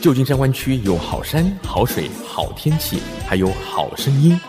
[0.00, 4.40] 旧金山湾区有好山好水好天气，还有好声音，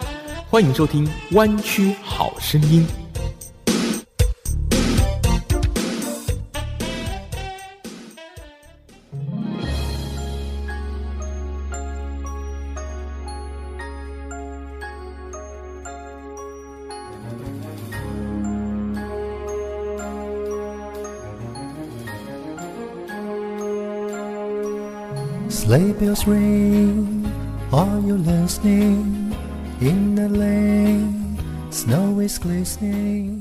[0.50, 2.88] 欢迎收听《湾区好声音》。
[26.26, 27.26] Bells ring,
[27.72, 29.36] are you listening?
[29.80, 31.38] In the lane,
[31.72, 33.41] snow is glistening.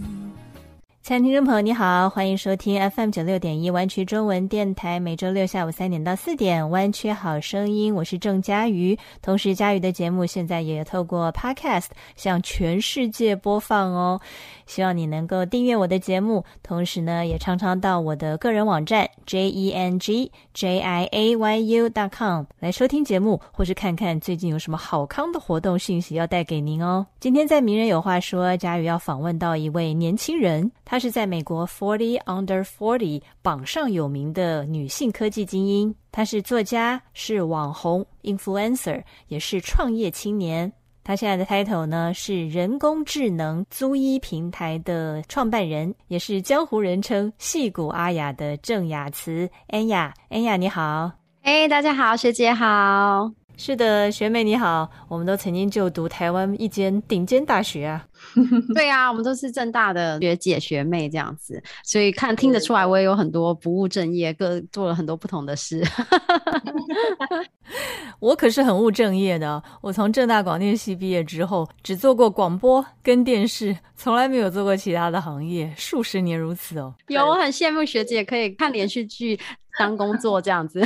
[1.10, 8.96] 亲爱的听众朋友，你好，欢迎收听 FM 九六点一湾区中文电台，每周六下午三点到四点，湾区好声音，我是郑佳瑜。
[9.20, 14.20] 同时，佳瑜的节目现在也透过 Podcast 向全世界播放哦。
[14.66, 27.04] 希望你能够订阅我的节目，同时呢，也常常到我的个人网站 j e n g j i a y u dot com 来收听节目，或是看看最近有什么好康的活动讯息要带给您哦。
[27.18, 40.70] 今天在名人有话说，佳瑜要访问到一位年轻人，他是在美国 Forty Under Forty 榜上有名的女性科技精英，她是作家，是网红 influencer，也是创业青年。
[41.02, 49.48] 她现在的 title 呢是人工智能租衣平台的创办人，也是江湖人称“戏骨阿雅”的郑雅慈。
[49.68, 51.10] 安雅，安雅你好，
[51.42, 58.06] 哎，大家好，学姐好，是的，学妹你好，我们都曾经就读台湾一间顶尖大学啊。
[58.74, 65.82] 对啊，我们都是正大的学姐学妹这样子，所以看听得出来，我也有很多不务正业，各做了很多不同的事。
[68.20, 76.94] 我可是很务正业的，我从正大广电系毕业之后，只做过广播跟电视，从来没有做过其他的行业，数十年如此哦。
[77.08, 79.38] 有，我很羡慕学姐可以看连续剧
[79.78, 80.82] 当工作这样子。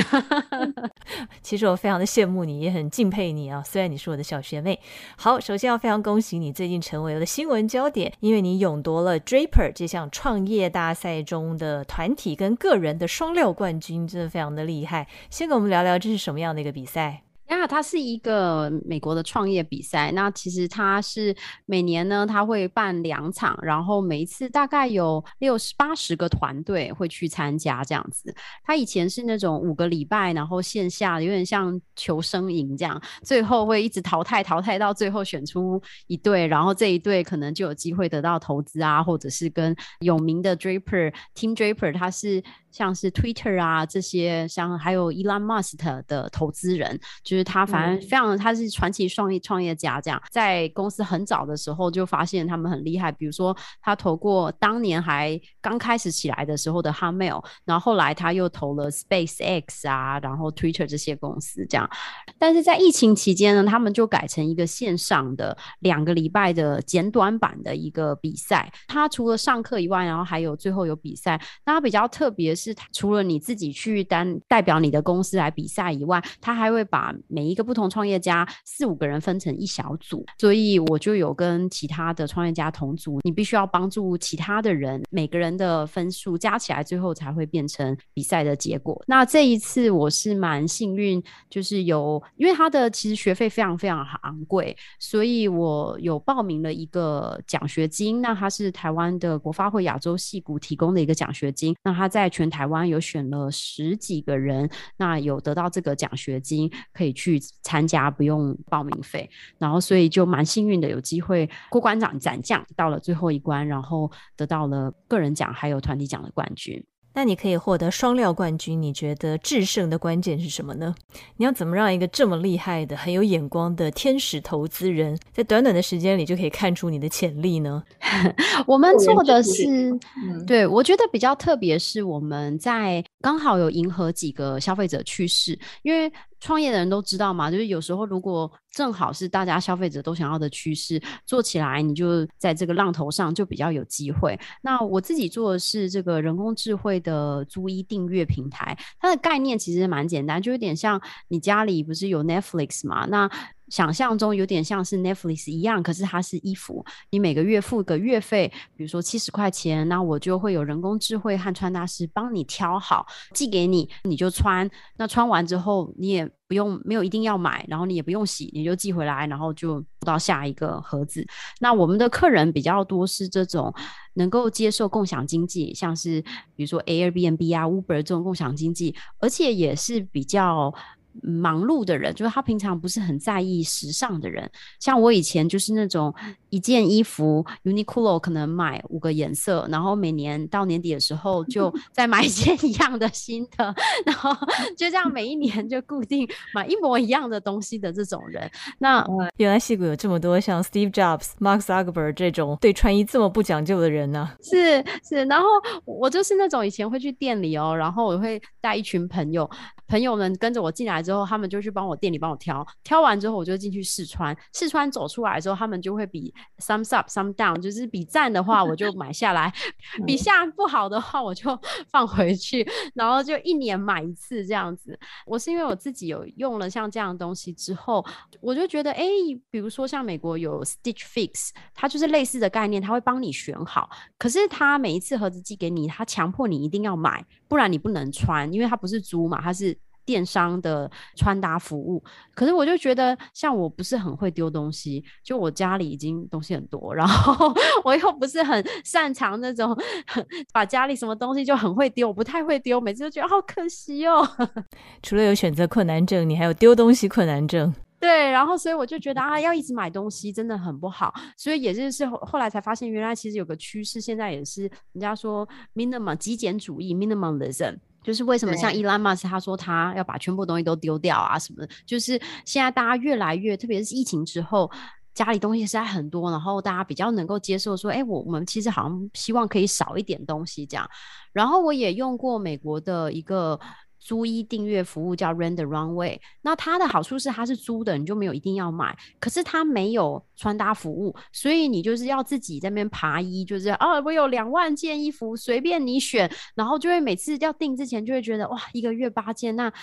[1.41, 3.61] 其实我非常的羡慕你，也很敬佩你啊。
[3.63, 4.79] 虽然你是我的小学妹。
[5.17, 7.25] 好，首先要非常恭喜你，最近成为了。
[7.25, 15.07] 新闻焦点，因为你勇夺了 Draper 这项创业大赛中的团体跟个人的双料冠军，真的非常的厉害。
[15.29, 17.24] 先跟我们聊聊这是什么样的一个比赛？
[17.47, 20.11] 那它是一个美国的创业比赛。
[20.11, 21.35] 那其实它是
[21.65, 28.33] 每年呢，它会办两场，然后每一次大概有六十八十个团队会去参加这样子。
[28.63, 42.43] 它以前是那种五个礼拜，然后线下有点像求生营这样，最后会一直淘汰，淘汰到最后选出一队，然后这一队可能就有机会得到投资啊，或者是跟有名的 Draper Team Draper，他是。
[42.71, 50.21] 像是 Twitter 啊这些，像还有 Elon Musk 的投资人，就是他，反正非常他是传奇创业创业家，这样。
[50.29, 61.89] 在公司很早的时候就发现他们很厉害，比如说他投过当年还刚开始起来的时候的 Hotmail，然后后来他又投了 SpaceX 啊，然后 Twitter 这些公司这样，
[62.37, 72.65] 但是在疫情期间呢，他们就改成一个线上的两个礼拜的简短版的一个比赛，他除了上课以外，然后还有最后有比赛，那他比较特别是。
[72.65, 89.01] 是除了你自己去单代表你的公司来比赛以外，他还会把每一个不同创业家四五个人分成一小组，所以我就有跟其他的创业家同组，你必须要帮助其他的人，每个人的分数加起来，最后才会变成比赛的结果。
[89.07, 98.21] 那这一次我是蛮幸运，就是有因为他的其实学费非常非常昂贵，所以我有报名了一个奖学金。
[98.21, 109.27] 那他是台湾的国发会亚洲系股提供的一个奖学金，那他在全台湾有选了十几个人，那有得到这个奖学金，可以去参加，不用报名费。
[109.57, 116.85] 然后，所以就蛮幸运的，有机会过关斩斩将，到了最后一关，然后得到了个人奖还有团体奖的冠军。
[117.17, 120.93] 那你可以获得双料冠军，你觉得制胜的关键是什么呢？
[121.37, 127.81] 你要怎么让一个这么厉害的、很有眼光的天使投资人，在短短的时间里就可以看出你的潜力呢？
[128.67, 129.97] 我们做的是，
[130.45, 136.11] 对我觉得比较特别，是我们在刚好有迎合几个消费者趋势，因为。
[136.45, 144.39] 创业的人都知道嘛，就是有时候如果正好是大家消费者都想要的趋势，做起来你就在这个浪头上就比较有机会。
[144.61, 153.07] 那我自己做的是这个人工智慧的租衣订阅平台，它的概念其实蛮简单，就有点像你家里不是有 Netflix 嘛？
[153.07, 153.27] 那
[153.69, 164.69] 想象中有点像是 Netflix 一样，可是它是衣服，你每个月付个月费，比如说七十块钱，那我就会有人工智慧和穿搭师帮你挑好，寄给你，你就穿。
[164.97, 171.25] 那穿完之后，你也不用没有一定要买，然后你也不用洗，你就寄回来，然后就到下一个盒子。
[171.59, 173.73] 那我们的客人比较多是这种
[174.13, 176.21] 能够接受共享经济，像是
[176.55, 180.73] 比如说 Airbnb 啊、Uber 这种共享经济，而且也是比较。
[181.21, 184.49] 忙碌的人，就是他平常不是很在意时尚的人。
[184.79, 186.13] 像我以前就是那种
[186.49, 193.73] 一件衣服 Uniqlo 可能买五个颜色，然后每年到年底的时候就 再买一件一样的新的，
[194.05, 194.33] 然后
[194.77, 198.49] 就这样每一年就固定买一模一样的东西的这种人。
[198.79, 199.05] 那
[199.37, 204.31] 原来戏骨有这么多像 Steve Jobs、Mark Zuckerberg 这种对穿衣这么不讲究的人呢？
[204.41, 205.47] 是是，然后
[205.85, 209.49] 我就是那种以前会去店里哦，然后我会带一群朋友。
[209.87, 219.53] 朋友们跟着我进来之后，他们就去帮我店里帮我挑，挑完之后我就进去试穿，试穿走出来之后，他们就会比 some up some down，就是比赞的话我就买下来，
[220.05, 221.57] 比下不好的话我就
[221.87, 224.97] 放回去，然后就一年买一次这样子。
[225.27, 228.03] 我是因为我自己有用了像这样的东西之后，
[228.41, 229.05] 我就觉得，哎，
[229.51, 239.77] 比如说像美国有 Stitch Fix，它就是类似的概念，它会帮你选好，可是它每一次盒子寄给你，它强迫你一定要买，不然你不能穿，因为它不是租嘛，它是。
[240.05, 242.03] 电商的穿搭服务，
[242.33, 247.53] 可是我就觉得，像我不是很会丢东西，就我家里已经东西很多，然后
[247.83, 249.75] 我又不是很擅长那种
[250.53, 254.27] 把家里什么东西就很会丢，我不太会丢，每次都觉得好可惜哦。
[255.01, 257.73] 除了有选择困难症，你还有丢东西困难症。
[257.99, 267.77] 对，然后所以我就觉得啊，要一直买东西真的很不好，所以也就是后来才发现，原来其实有个趋势，现在也是人家说 minimum 极简主义 minimalism。
[268.05, 274.71] 就是为什么像伊拉马斯他说他要把全部东西都丢掉啊什么的，就是现在大家越来越，特别是疫情之后，
[275.13, 280.89] 家里东西实在很多，然后大家比较能够接受说，哎，我我们其实好像希望可以少一点东西这样。
[281.33, 283.59] 然后我也用过美国的一个。
[284.05, 288.95] 租衣订阅服务叫 Render Runway，那它的好处是它是租的，你就没有一定要买。
[289.19, 299.73] 可是它没有穿搭服务，所以你就是要自己在那边爬衣，就是啊，我有两万件衣服，随便你选，然后就会每次要订之前就会觉得哇，一个月八件那。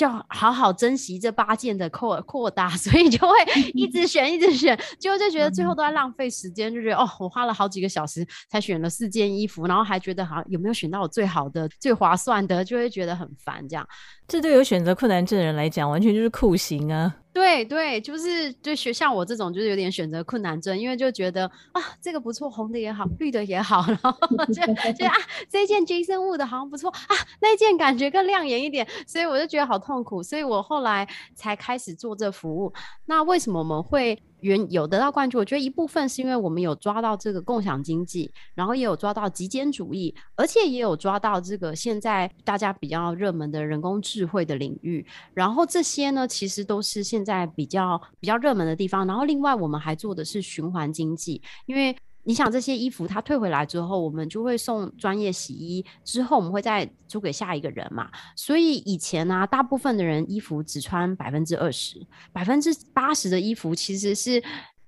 [0.00, 3.34] 就好好珍惜这八件的扩扩大， 所以就会
[3.74, 13.62] 一直选，一直选，结果就觉得最后都在浪费时间，就觉得哦，我花了好几个小时才选了四件衣服，然后还觉得好像有没有选到我最好的、最划算的，就会觉得很烦。
[13.68, 13.86] 这样，
[14.26, 17.16] 这对有选择困难症的人来讲，完全就是酷刑啊。
[17.32, 24.12] 对对，就是就学像我这种，就是有点选择困难症，因为就觉得啊，这个不错，红的也好，绿的也好，然后
[24.48, 25.14] 就觉得啊，
[25.48, 32.72] 这件 Jason Wu 的好像不错啊，那件感觉更亮眼一点，所以我就觉得好痛苦，所以我后来才开始做这服务。
[33.06, 34.20] 那为什么我们会？
[34.42, 45.06] 原有得到冠军，我觉得一部分是因为我们有抓到这个共享经济，然后也有抓到极简主义，而且也有抓到这个现在大家比较热门的人工智慧的领域。
[45.34, 49.06] 然后这些呢，其实都是现在比较比较热门的地方。
[49.06, 51.96] 然后另外我们还做的是循环经济，因为。
[52.30, 58.08] 你想这些衣服，它退回来之后，我们就会送专业洗衣，之后我们会再租给下一个人嘛。
[58.36, 62.00] 所以以前呢，大部分的人衣服只穿百分之二十，
[62.32, 64.40] 百分之八十的衣服其实是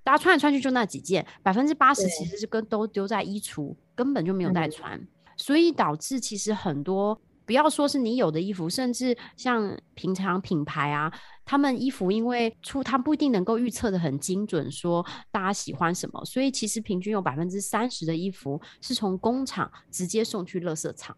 [0.04, 5.04] 大家穿来穿去就那几件，百分之八十其实是跟都丢在衣橱，根本就没有再穿，
[5.36, 7.20] 所以导致其实很多。
[7.44, 11.12] 不要说是你有的衣服，甚至像平常品牌啊，
[11.44, 21.16] 他们衣服因为出，他不一定能够预测的很精准，说大家喜欢什么，所以其实平均有百分之三十的衣服是从工厂直接送去垃圾场，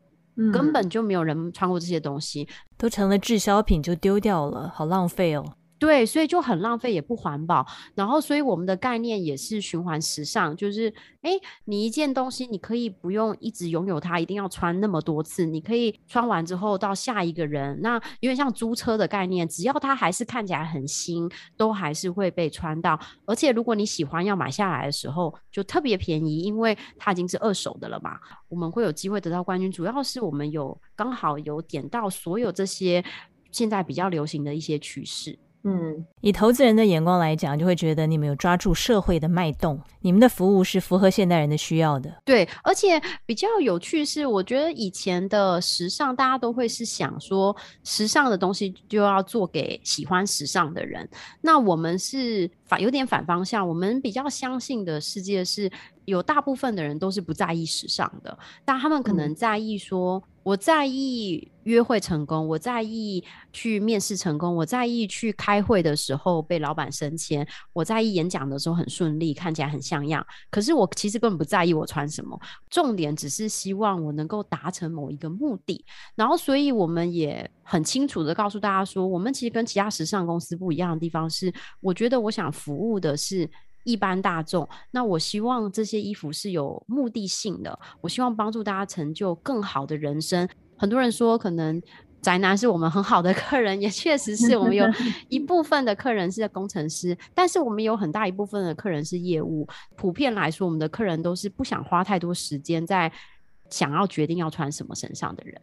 [0.53, 5.45] 根本就没有人穿过这些东西，都成了滞销品就丢掉了，好浪费哦。
[5.77, 7.67] 对，所以就很浪费，也不环保。
[7.95, 11.33] 然后，所以我们的概念也是循环时尚，就是，哎，
[11.65, 22.99] 你一件东西，你可以不用一直拥有它，一定要穿那么多次，你可以穿完之后到下一个人，那因为像租车的概念，只要它还是看起来很新，都还是会被穿到。
[23.27, 28.19] 而且，如果你喜欢要买下来的时候，就特别便宜，因为它已经是二手的了嘛。
[28.49, 33.05] 我们会有机会得到冠军，主要是我们有刚好有点到所有这些
[33.51, 35.39] 现在比较流行的一些趋势。
[35.67, 42.15] 嗯，以投资人的眼光来讲，就会觉得你们有抓住社会的脉动，你们的服务是符合现代人的需要的。
[42.23, 51.09] 对，而且比较有趣是，我觉得以前的时尚，大家都会是想说，时尚的东西就要做给喜欢时尚的人。
[51.41, 55.71] 那我们是反有点反方向，我们比较相信的世界是
[56.05, 60.23] 有大部分的人都是不在意时尚的，但他们可能在意说。
[60.45, 70.23] 我在意约会成功，我在意去面试成功，我在意去开会的时候被老板升迁，我在意演讲的时候很顺利，看起来很像样。
[70.51, 75.83] 可是我其实根本不在意我穿什么，重点只是希望我能够达成某一个目的。
[76.15, 83.51] 然后，所以我们也很清楚的告诉大家说，我们其实跟其他时尚公司不一样的地方是，我觉得我想服务的是。
[83.87, 90.49] 一般大众，那我希望这些衣服是有目的性的，我希望帮助大家成就更好的人生。
[90.79, 91.83] 很多人说，可能
[92.23, 94.87] 宅男是我们很好的客人，也确实是我们有
[95.29, 99.69] 一部分的客人是工程师，但是我们有很大一部分的客人是业务。
[99.97, 103.13] 普遍来说，我们的客人都是不想花太多时间在
[103.69, 105.61] 想要决定要穿什么身上的人。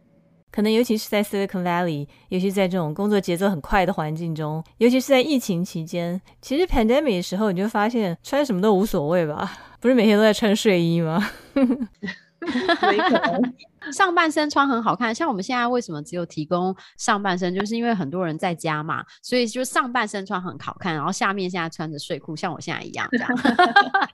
[0.52, 9.50] 可能尤其是在 Silicon Valley，尤其在这种工作节奏很快的环境中，尤其是在疫情期间，其实 pandemic 的时候，你就发现穿什么都无所谓吧？
[9.80, 11.26] 不是每天都在穿睡衣吗？
[11.54, 13.54] 没可能。
[13.90, 23.28] 上半身穿很好看，像我们现在为什么只有提供上半身，就是因为很多人在家嘛，所以就上半身穿很好看，然后下面现在穿着睡裤，像我现在一样这样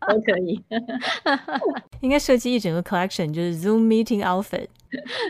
[0.08, 0.62] 都可以。
[2.00, 4.68] 应该设计一整个 collection，就是 Zoom meeting outfit。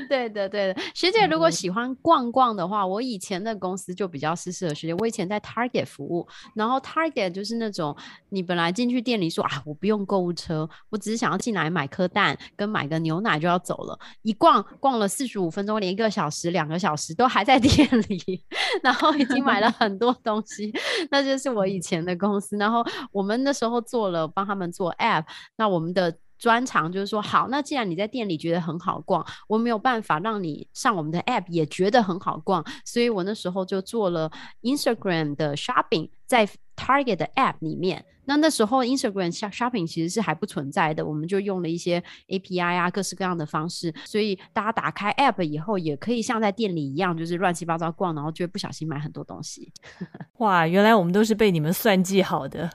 [0.08, 4.94] 对的，对的，学姐如果喜欢逛逛的话，我以前的公司就比较适合学姐。
[4.94, 7.96] 我以前在 Target 服务，然后 Target 就是那种
[8.28, 13.98] 你本来进去店里说啊，我不用购物车，我只是想要进来买颗蛋跟买个牛奶就要走了。
[14.28, 18.44] 一逛逛了四十五分钟，连一个小时、两个小时都还在店里，
[18.82, 20.72] 然后已经买了 很多东西。
[21.10, 22.56] 那就是我以前的公司。
[22.58, 25.24] 然后我们那时候做了帮他们做 App，
[25.56, 26.18] 那我们的。
[26.38, 34.30] 专长就是说，好，那既然你在店里觉得很好逛，我没有办法让你上我们的 app 也觉得很好逛，所以我那时候就做了
[34.62, 38.04] Instagram 的 shopping 在 Target 的 app 里面。
[38.28, 49.72] 那那时候 Instagram shopping 其实是还不存在的，我们就用了一些 API 啊，各式各样的方式，所以大家打开 app 以后，也可以像在店里一样，就是乱七八糟逛，然后就不小心买很多东西。
[50.38, 52.68] 哇，原来我们都是被你们算计好的。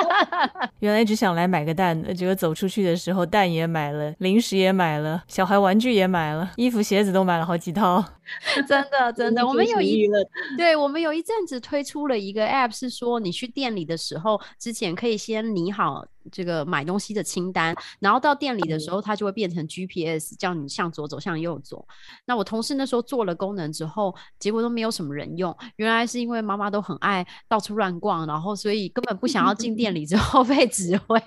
[0.80, 8.04] 原来只想来买个蛋，结果走出去的时候，蛋也买了，零食也买了，小孩玩具也买了，衣服鞋子都买了好几套。
[8.66, 10.08] 真的，真的，我们有一
[10.56, 16.06] 对，我们有一阵子推出了一个 app，是说你去店里的时候，之前可以先拟好。
[16.30, 21.86] 这个买东西的清单，然后到店里的时候，它就会变成 GPS，叫你向左走，向右走。
[22.24, 25.56] 那我同事那时候做了功能之后，结果都没有什么人用。
[25.76, 31.20] 原来是因为妈妈都很爱到处乱逛，然后所以根本不想要进店里之后 被指挥，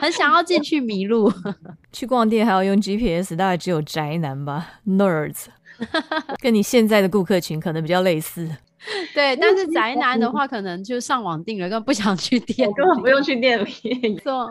[0.00, 1.32] 很想要进去迷路。
[1.92, 5.46] 去逛店还要用 GPS，大概只有宅男吧，nerds，
[6.40, 8.48] 跟你现在的顾客群可能比较类似。
[9.14, 14.16] 对，但是宅男的话，可能就上网订了，根本不想去 店，根本不用去店里。
[14.22, 14.48] 做，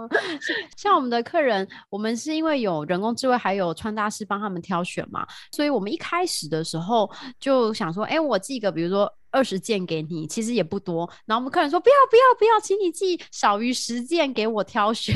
[0.75, 9.11] 像我们的客人，我们是因为有人工智慧，还有穿搭师帮他们挑选嘛，所以我们一开始的时候就想说，哎，我寄个，比如说。
[9.31, 11.09] 二十件给你，其实也不多。
[11.25, 15.15] 然后我们客人说不要不要不要，请你寄少于十件给我挑选。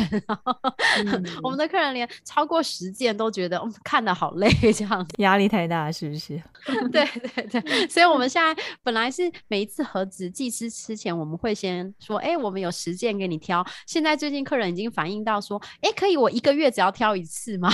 [1.41, 6.41] 我们的客人连超过十件都觉得看的好累， 这样压力太大是不是？
[6.91, 13.65] 对对对，所以我们现在本来是每一次盒子寄之之前，我们会先说，哎，我们有十件给你挑。
[13.87, 17.69] 现在最近客人已经反映到说，哎，可以我一个月只要挑一次吗？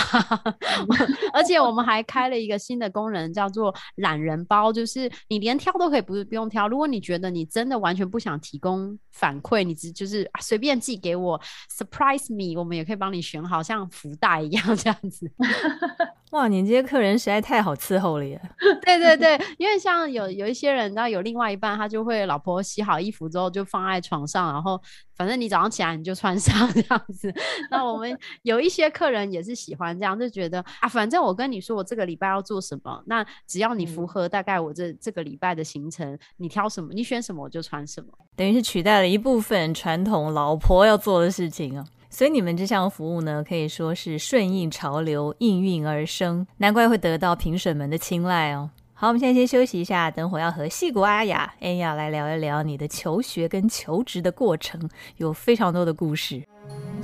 [1.34, 6.27] 而且我们还开了一个新的功能，叫做懒人包，就是你连挑都可以不。
[6.28, 6.68] 不用挑。
[6.68, 11.42] 如果你觉得你真的完全不想提供反馈，你只就是随便寄给我
[11.72, 15.32] ，surprise me，我们也可以帮你选好，像福袋一样这样子。
[16.38, 18.40] 哇，你这些客人实在太好伺候了耶！
[18.86, 24.80] 对对对，因为像有有一些人，然后有另外一半，他就会老婆洗好衣服之后就放在床上，然后
[25.16, 27.34] 反正你早上起来你就穿上这样子。
[27.72, 41.84] 那我们 有一些客人也是喜欢这样，就觉得啊，反正我跟你说我这个礼拜要做什么，那只要你符合大概我这这个礼拜的行程，你挑什么，你选什么我就穿什么，等于是取代了一部分传统老婆要做的事情啊。
[42.10, 48.70] 所以你们这项服务呢，可以说是顺应潮流、应运而生，难怪会得到评审们的青睐哦。
[48.94, 56.42] 好，我们现在先休息一下，等会要和戏骨阿雅、恩雅来聊一聊你的求学跟求职的过程，有非常多的故事。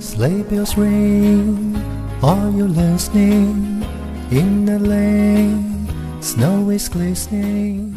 [0.00, 1.76] Sleigh bells ring,
[2.20, 3.84] are you listening?
[4.30, 5.86] In the lane,
[6.20, 7.94] snow is glistening,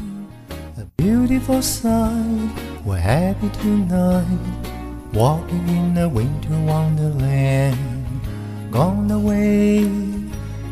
[0.78, 2.52] a beautiful sight.
[2.86, 4.76] We're happy tonight.
[5.17, 7.75] Walking in a winter wonderland.
[8.69, 9.89] Gone away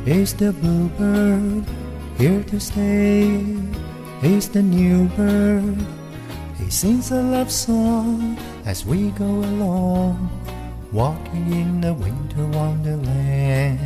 [0.05, 1.65] is the bluebird.
[2.19, 3.41] Here to stay
[4.21, 5.83] is the new bird.
[6.59, 8.37] He sings a love song
[8.67, 10.29] as we go along.
[10.91, 13.81] Walking in a winter wonderland.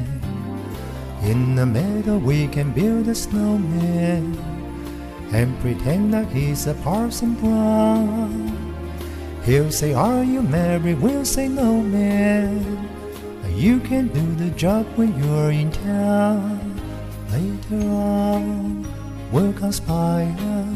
[1.23, 4.35] In the meadow we can build a snowman
[5.31, 8.68] and pretend that he's a Parson Brown.
[9.49, 11.01] He'll say, Are you married?
[11.01, 12.87] We'll say, No, man.
[13.49, 16.61] You can do the job when you're in town.
[17.31, 18.85] Later on,
[19.31, 20.67] we'll conspire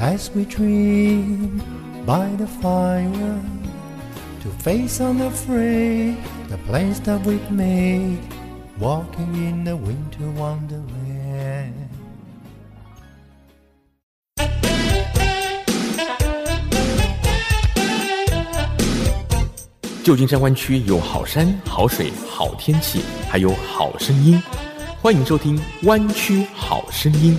[0.00, 1.62] as we dream
[2.04, 3.40] by the fire
[4.42, 8.18] to face unafraid the fray the plans that we've made,
[8.80, 10.89] walking in the winter wonderland.
[20.02, 24.42] 旧金山湾区有好山、好水、好天气，还有好声音。
[25.02, 27.38] 欢迎收听《湾区好声音》。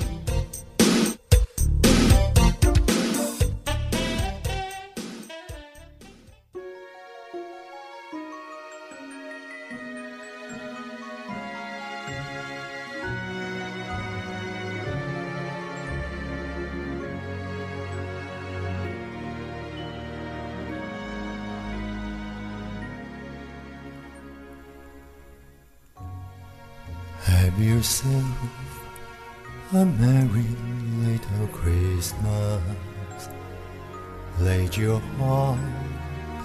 [27.52, 28.24] Have yourself
[29.74, 30.46] a merry
[31.04, 32.62] little Christmas.
[34.40, 35.60] Let your heart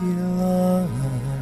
[0.00, 1.35] be light.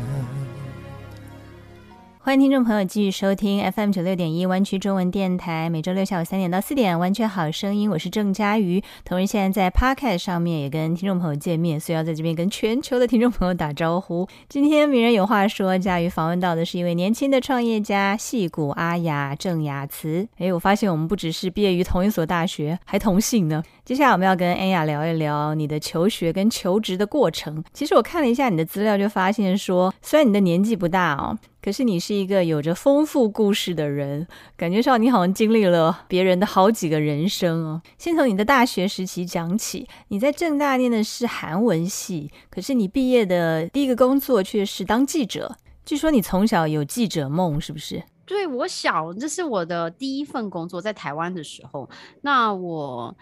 [2.24, 8.82] 欢迎听众朋友继续收听 FM 九六点一湾区中文电台，每周六下午三点到四点，完全好声音，我是郑佳瑜。
[9.04, 14.26] 同时，现在在 Podcast 上面也跟听众朋友见面，所以要在这边跟全球的听众朋友打招呼。
[14.48, 20.26] 今天名人有话说，佳瑜访问到的是一位年轻的创业家戏骨阿雅郑雅慈。
[20.38, 23.62] 诶，我发现我们不只是毕业于同一所大学，还同姓呢。
[23.84, 27.62] 接下来我们要跟安雅聊一聊你的求学跟求职的过程。
[27.74, 34.26] 其实我看了一下你的资料，就发现说，虽然你的年纪不大哦，可是你是一个有着丰富故事的人，
[34.56, 37.82] 感觉上你好像经历了别人的好几个人生哦。
[37.98, 45.58] 先从你的大学时期讲起，你在正大念的是韩文系，可是你毕业的第一个工作却是当记者。
[45.84, 48.02] 据说你从小有记者梦，是不是？
[48.24, 51.90] 对我小，这是我的第一份工作，在台湾的时候，
[52.22, 53.14] 那我。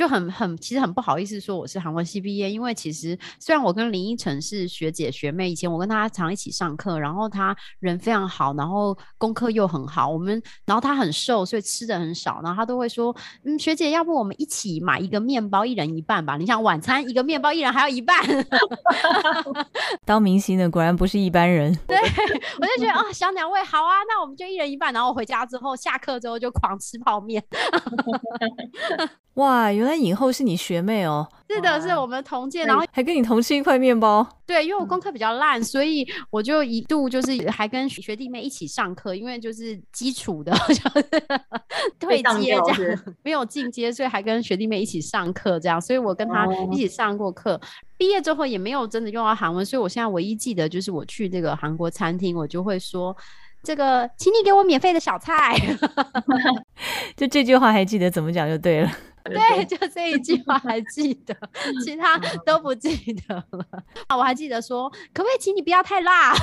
[0.00, 13.14] 就很很其实很不好意思说我是韩文系毕业，因为其实虽然我跟林依晨是学姐学妹，以前我跟她常一起上课，然后她人非常好，然后功课又很好，我们然后她很瘦，所以吃的很少，然后她都会说，
[13.44, 16.38] 嗯，学姐，要不我们一起买一个面包，一人一半吧？
[16.38, 18.16] 你想晚餐一个面包，一人还要一半。
[20.06, 21.78] 当明星的果然不是一般人。
[21.86, 27.44] 对，我就觉得啊，小两位好啊，那我们就一人一半，然后回家之后下课之后就狂吃泡面。
[29.34, 31.26] 哇，原来影后是你学妹哦！
[31.48, 34.26] 是的，是我们同届，然后还跟你同吃一块面包。
[34.46, 40.90] 对，因为我功课比较烂，所以我就一度就是还跟学弟妹一起上课，因为就是基础的， 就是
[41.98, 47.60] 退阶这样，没有进阶，所以还跟学弟妹一起上课这样，所以我跟他一起上过课。
[47.96, 53.16] 毕业之后也没有真的用到韩文，所以我现在唯一记得就是我去这个韩国餐厅，我就会说。
[53.62, 55.54] 这个，请你给我免费的小菜。
[57.14, 58.90] 就这句话还记得怎么讲就对了。
[59.24, 61.36] 对，就这一句话还记得，
[61.84, 63.66] 其他都不记得了。
[64.06, 66.34] 啊，我还记得说，可不可以请你不要太辣？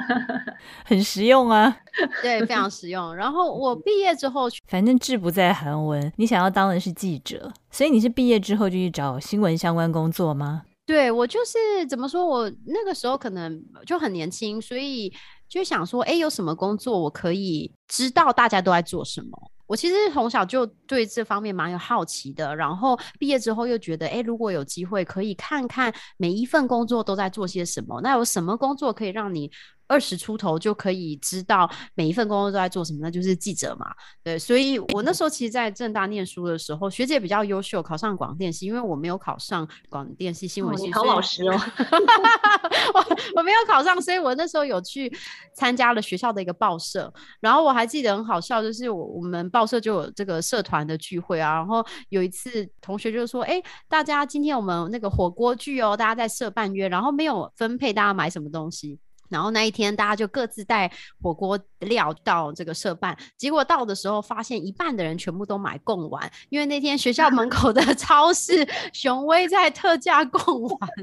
[0.84, 1.76] 很实用啊。
[2.22, 3.14] 对，非常实用。
[3.14, 10.62] 然后我毕业之后，反正志不在韩文，你想要当的是记者，所以你是毕业之后就去找新闻相关工作吗？
[10.86, 15.12] 对我就是怎么说，我那个时候可能就很年轻，所以。
[15.46, 19.50] 就想说，哎，有什么工作我可以知道大家都在做什么？
[19.66, 22.54] 我其实从小就对这方面蛮有好奇的。
[22.56, 29.50] 然后毕业之后又觉得，哎，如果有机会可以看看每一份工作都在做些什么，那有什么工作可以让你？
[29.86, 33.86] 二十出头就可以知道每一份工作都在做什么，那就是记者嘛。
[34.22, 40.92] 对，所以我那时候其实，在正大念书的时候，学姐比较优秀，考上广电系，因为我没有考上广电系新闻系。
[40.92, 41.52] 好老实哦，
[42.94, 45.12] 我我没有考上，所以我那时候有去
[45.54, 47.12] 参加了学校的一个报社。
[47.40, 51.54] 然后我还记得很好笑，就是我我们报社就有这个社团的聚会啊。
[51.54, 58.98] 然后有一次同学就说：“哎，大家今天我们那个火锅聚哦，大家在社办约，然后没有分配大家买什么东西。”
[59.34, 60.88] 然后那一天，大家就各自带
[61.20, 70.90] 火锅料到这个社办，结果到的时候，发现一半的人全部都买贡丸，因为那天学校门口的 超市雄威在特价贡丸。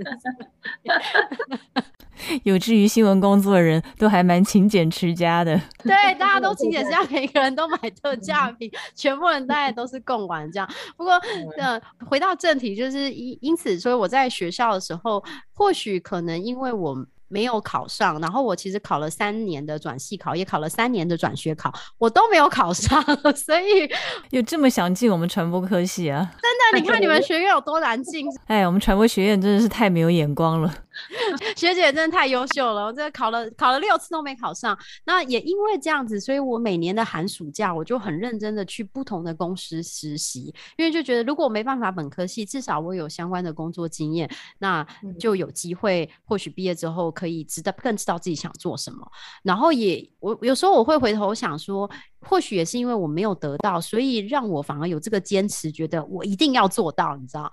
[2.44, 5.60] 有志于新闻工作的人都还蛮勤俭持家的。
[5.84, 10.70] 对，大家都 勤俭持家，每个人都买特价品，全部人大概都是贡丸这样。
[10.96, 11.12] 不过，
[11.58, 17.06] 呃，回到正题，就是因因此，所以我在学校的时候，或许可能因为我。
[17.32, 23.02] 没有考上，然后我其实考了三年的转系考，也考了三年的转学考，我都没有考上，
[23.34, 23.90] 所以
[24.32, 26.32] 有这么想进我们传播科系啊？
[26.42, 28.28] 真的，你看你们学院有多难进？
[28.48, 30.74] 哎，我们传播学院真的是太没有眼光了。
[31.56, 34.78] 学姐真的太优秀了，我这考了考了六次都没考上。
[35.06, 44.86] 那也因为这样子，所以我每年的寒暑假我就很认真的去不同的公司实习，因为就觉得如果我没办法本科系，至少我有相关的工作经验，那
[45.18, 49.10] 就有机会或许毕业之后可以知道更知道自己想做什么。
[49.44, 51.90] 然后也我有时候我会回头想说。
[52.22, 57.52] 或许也是因为我没有得到，所以让我反而有这个坚持，觉得我一定要做到，你知道？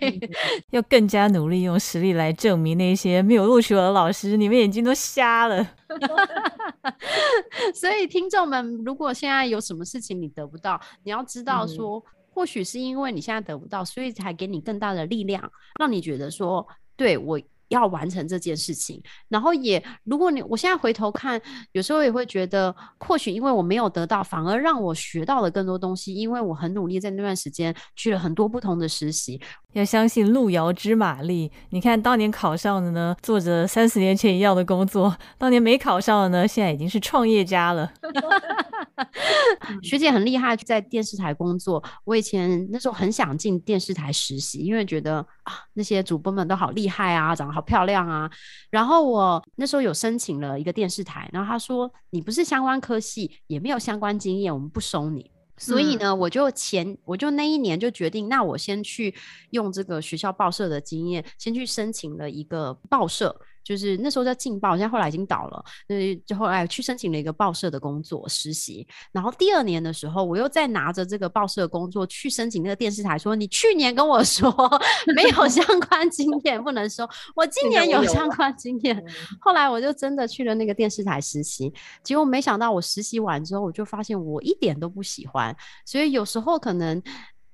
[0.70, 5.66] 要更加努力，用实力来证明那些没有录取我的老师，你们眼睛都瞎了。
[7.74, 17.40] 所以，听众们，如果现在有什么事情你得不到，你要知道说，或许是因为你现在得不到，所以才给你更大的力量，让你觉得说，对我。
[17.74, 21.40] 要完成这件事情，然后也，如果你我现在回头看，
[21.72, 29.40] 有时候也会觉得，或许因为我没有得到，反而让我学到了更多东西，因为我很努力，在那段时间去了很多不同的实习。
[29.74, 37.92] 要相信路遥知马力，你看当年考上的呢，做着三十年前一样的工作；当年没考上的呢，现在已经是创业家了。
[39.82, 41.82] 学姐很厉害，在电视台工作。
[42.04, 48.30] 我以前那时候很想进电视台实习，因为觉得啊，那些主播们都好厉害啊，长得好漂亮啊。
[48.70, 55.33] 然后我那时候有申请了一个电视台，然后他说你不是相关科系，也没有相关经验，我们不收你。
[55.56, 59.14] 所以呢，我就前我就那一年就决定，那我先去
[59.50, 63.40] 用这个学校报社的经验，先去申请了一个报社。
[63.64, 65.64] 就是那时候在劲爆，现在后来已经倒了。
[65.88, 65.96] 呃，
[66.26, 68.86] 就后来去申请了一个报社的工作实习。
[69.10, 74.52] 然后第二年的时候，我又再拿着这个报社工作去申请那个电视台，说你去年跟我说
[75.16, 79.02] 没有相关经验不能说，我今年有相关经验。
[79.40, 81.72] 后来我就真的去了那个电视台实习，
[82.02, 85.56] 结果没想到我实习完之后，我就发现我一点都不喜欢。
[85.86, 87.02] 所以有时候可能。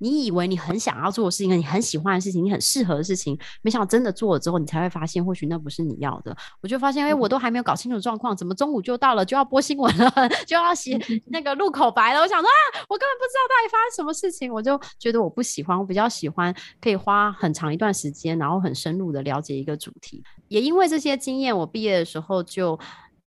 [0.01, 6.35] 你以为你很想要做的事情，你很喜欢的事情，你很适合的事情，没想到真的做了之后，你才会发现，或许那不是你要的。
[6.63, 10.11] 我就发现，哎，我都还没有搞清楚状况，怎么中午就到了，就要播新闻了，
[10.47, 12.21] 就要写那个录口白了。
[12.21, 15.79] 我想说啊，我根本不知道到底发生什么事情，我就觉得我不喜欢。
[15.79, 20.23] 我比较喜欢可以花很长一段时间，然后很深入的了解一个主题。
[20.49, 22.79] 也因为这些经验，我毕业的时候就。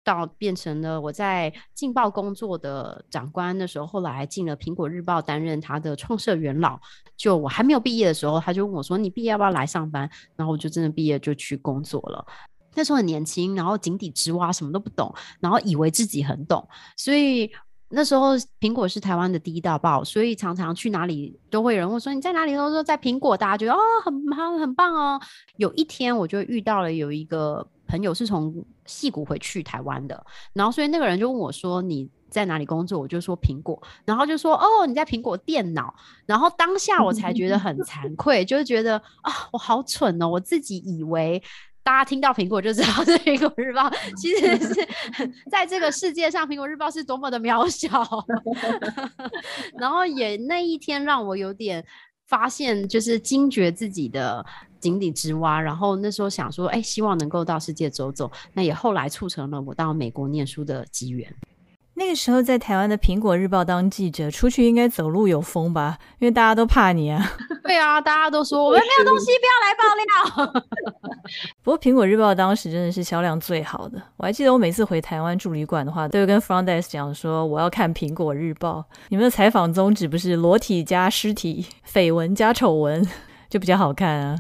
[0.05, 6.79] 到变成了我在《劲报》工作的长官的时候，后来进了《苹果日报》担任他的创设元老。
[7.17, 12.25] 就我还没有毕业的时候，他就问我说：“你毕业要不要来上班？”然后我就真的毕业就去工作了。
[12.75, 16.69] 那时候很年轻，然后井底之蛙，什么都不懂，然后以为自己很懂。
[16.97, 17.51] 所以
[17.95, 25.21] 那时候苹果是台湾的第一大报，所以常常去哪里都会有人问说：“你在哪里？”都说在苹果，大家觉得哦，很很很棒哦。
[25.57, 27.67] 有一天我就遇到了有一个。
[27.87, 40.27] 朋友是从戏谷回去台湾的，然后所以那个人就问我说：“你在哪里工作？”我就说苹果，然后就说：“哦，你在苹果电脑。”然后当下我才觉得很惭愧，就是觉得啊，我好蠢哦！
[40.27, 41.41] 我自己以为
[41.85, 44.75] 大家听到苹果就知道是苹果日报，其实是
[45.51, 48.03] 在这个世界上，苹果日报是多么的渺小。
[49.79, 51.85] 然后也那一天让我有点
[52.27, 54.45] 发现，就是惊觉自己的。
[54.81, 61.35] 井底之蛙，然后那时候想说，哎，希望能够到世界走走，那也后来促成了我到美国念书的机缘。
[61.95, 65.97] 那个时候在台湾的《苹果日报》当记者，出去应该走路有风吧？
[66.19, 67.25] 因为大家都怕你啊。
[67.63, 70.63] 对啊，大家都说我们没有东西，不要来爆料。
[71.63, 74.01] 不过《苹果日报》当时真的是销量最好的。
[74.17, 78.85] 我还记得我每次回台湾住旅馆的话，都会跟 front desk 讲说我要看《苹果日报》。
[79.09, 83.07] 你们的采访宗旨不是裸体加尸体、绯闻加丑闻？
[83.55, 84.37] 就比较好看啊！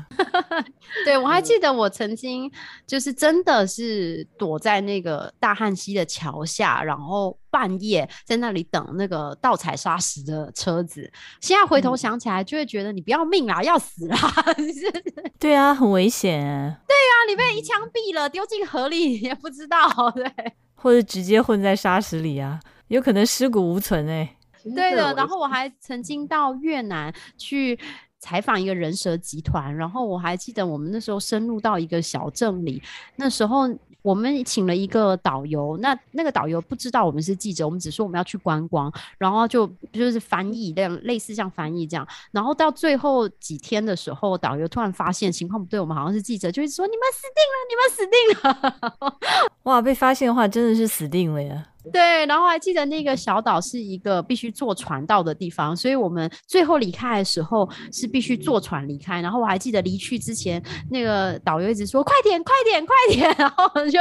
[1.06, 2.50] 对我还记得我曾经
[2.84, 11.08] 就是真的是躲在那个大汉溪的桥下，然后半夜在那里等那个盗采砂石的车子。
[11.40, 14.18] 现在回头想起来，就会觉得你不要命啦，要死啦！
[15.38, 16.42] 对啊，很危险。
[16.88, 20.28] 对啊，你被一枪毙了，丢进河里也不知道， 对，
[20.74, 24.34] 或者直接混在沙石里啊，有可能尸骨无存哎。
[24.74, 27.78] 对的，然后我还曾经到越南去。
[28.24, 32.82] 采访一个人蛇集团，然后我还记得我们那时候深入到一个小镇里，
[33.16, 33.68] 那时候
[34.00, 51.66] 我们请了一个导游，那那个导游不知道我们是记者，我们只说我们要去观光，然后就就是翻译这样，类似像翻译这样，然后到最后几天的时候，导游突然发现情况不对，我们好像是记者，就一直说你们死定了，你们死定了， 哇，被发现的话真的是死定了呀。
[51.92, 59.20] 对，然后还记得那个小岛是一个必须坐船到的地方，所以我们最后离开的时候是必须坐船离开。
[59.20, 63.98] 然后我还记得离去之前，那个导游一直说：“快点，快点，快点！” 然后就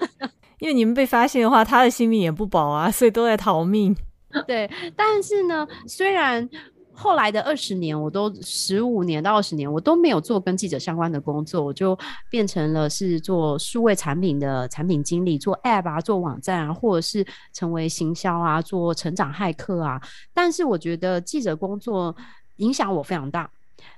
[0.60, 3.96] 因为你们被发现的话，他的性命也不保啊，所以都在逃命。
[4.46, 6.48] 对，但是呢，虽然。
[6.96, 11.96] 后来的二十年，我都十五年到二十年，我都没有做跟记者相关的工作，我就
[12.30, 20.00] 变成了是做数位产品的产品经理，做 App 啊，做网站啊，或者是成为行销啊，做成长骇客啊。
[20.32, 22.16] 但是我觉得记者工作
[22.56, 23.50] 影响我非常大。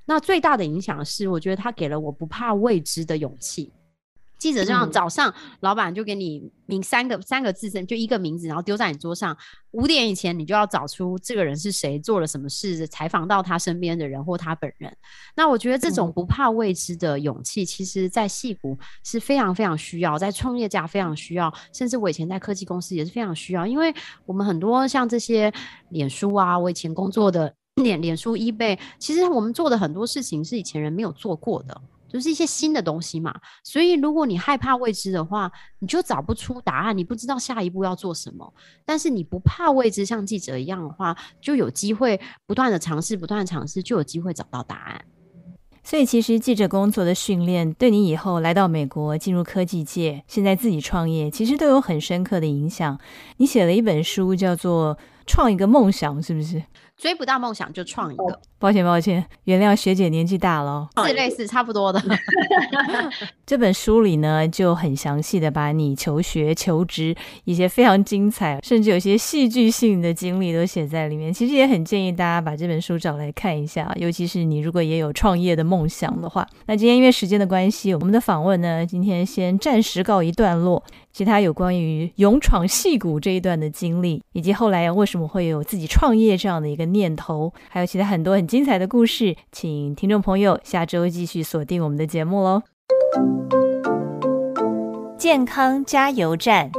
[0.04, 3.70] 那最大的影响是，我觉得他给了我不怕未知的勇气。
[4.38, 9.36] 记者这样嗯早上，老板就给你名三个三个字，就一个名字，然后丢在你桌上。
[9.72, 14.90] 五点以前你就要找出这个人是谁，做了什么事，采访到他身边的人或他本人。
[15.36, 23.92] 那我觉得这种不怕未知的勇气，其实在戏骨是非常非常需要，在创业家非常需要，甚至我以前在科技公司也是非常需要，因为
[24.24, 25.52] 我们很多像这些
[25.90, 31.80] 脸书啊，我以前工作的 脸脸书、eBay，其实我们做的很多事情是以前人没有做过的。
[32.08, 38.52] 就是一些新的东西嘛，所以如果你害怕未知的话，你就找不出答案，你不知道下一步要做什么。
[38.84, 45.04] 但是你不怕未知，像记者一样的话，就有机会不断的尝试，不断的尝试，就有机会找到答案。
[45.84, 52.98] 所以，其实记者工作的训练，对你以后来到美国、进入科技界、现在自己创业，其实都有很深刻的影响。
[53.38, 54.94] 你写了一本书，叫做
[55.26, 56.62] 《创一个梦想》，是不是？
[56.98, 61.06] 追不到梦想就创一个，抱歉，抱歉，原谅学姐年纪大了哦。
[61.06, 62.02] 是类似差不多的。
[63.46, 71.32] 这本书里呢，就很详细的把你求学、求职一些非常精彩，甚至有些戏剧性的经历都写在里面。
[71.32, 76.46] 其实也很建议大家把这本书找来看一下，尤其是你如果也有创业的梦想的话。
[76.66, 80.82] 那今天因为时间的关系，我们的访问呢，今天先暂时告一段落。
[81.10, 92.62] 其他有关于勇闯戏谷这一段的经历，以及后来为什么会有自己创业这样的一个念头，还有其他很多很精彩的故事，请听众朋友下周继续锁定我们的节目喽。
[95.18, 96.70] 健康加油站。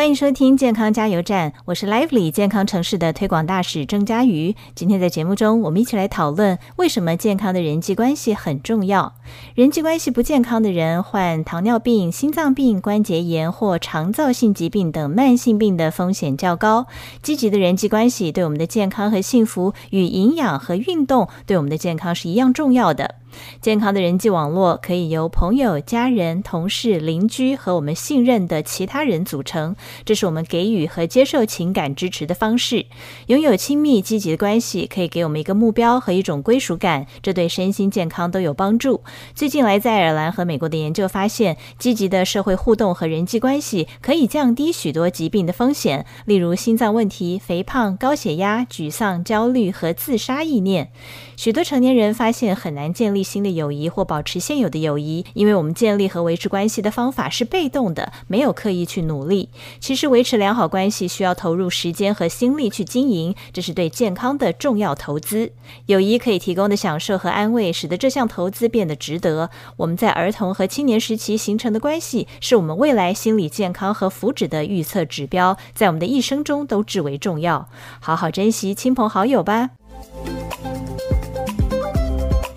[0.00, 4.56] 欢迎收听健康加油站，我是 Lively 健康城市的推广大使郑佳瑜。
[4.74, 9.12] 今天在节目中，我们一起来讨论为什么健康的人际关系很重要。
[9.54, 16.86] 人际关系不健康的人，患糖尿病、心脏病、关节炎或肠燥性疾病等慢性病的风险较高。
[17.22, 23.16] 积极的人际关系对我们的健康和幸福，与营养和运动对我们的健康是一样重要的。
[23.60, 32.86] 健康的人际网络可以由朋友、家人、同事、邻居和我们信任的其他人组成，这是我们给予和接受情感支持的方式。
[33.26, 39.02] 拥有亲密积极的关系，可以给我们一个目标和一种归属感，这对身心健康都有帮助。
[39.34, 50.90] 最近来自爱尔兰和美国的研究发现，积极的社会互动和人际关系可以降低许多疾病的风险，例如心脏问题、肥胖、高血压、沮丧、焦虑和自杀意念。
[51.36, 59.48] 许多成年人发现很难建立新的友谊或保持现有的友谊，因为我们建立和维持关系的方法是被动的，没有刻意去努力。
[59.80, 65.52] 其实维持良好关系需要投入时间和心力去经营，这是对健康的重要投资。
[65.86, 69.50] 友谊可以提供的享受和安慰，使得这项投资变得值得。
[69.76, 77.68] 我们在儿童和青年时期形成的关系，是我们未来心理健康和福祉的预测指标，在我们的一生中都至为重要。
[78.00, 79.70] 好好珍惜亲朋好友吧。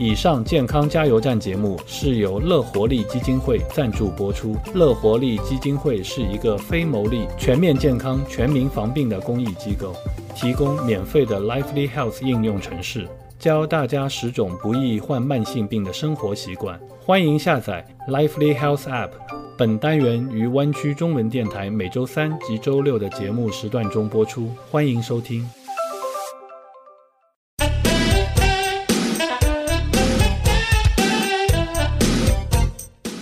[0.03, 4.53] 以上健康加油站节目是由乐活力基金会赞助播出。
[4.73, 9.95] 乐活力基金会是一个非牟利、全面健康、全民防病的公益机构，
[10.35, 13.07] 提供免费的 Lively Health 应用程式，
[13.39, 16.77] 教大家十种不易患慢性病的生活习惯。
[16.99, 19.11] 欢迎下载 Lively Health App。
[19.57, 25.49] 本单元于湾区中文电台每周三及周六的节目时段中播出，欢迎收听。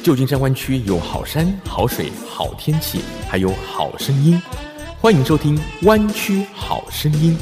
[0.04, 4.42] 旧金山湾区有好山、好水、好天气，还有好声音。
[5.00, 7.38] 欢迎收听《湾区好声音》。